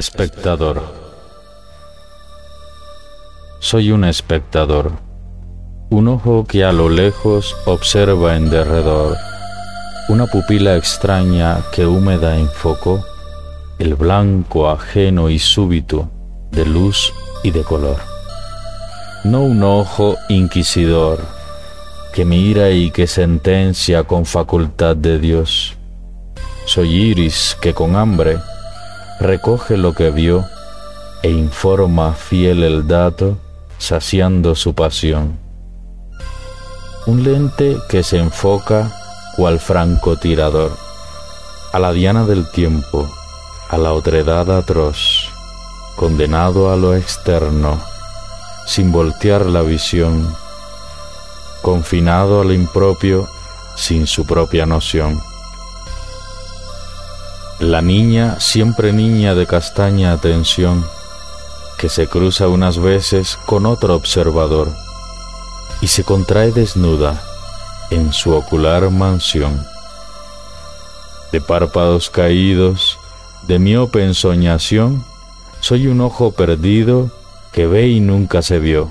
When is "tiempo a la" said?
42.50-43.92